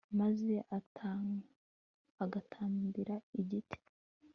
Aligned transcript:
maze 0.19 0.51
agatakambira 2.23 3.15
igiti 3.39 3.79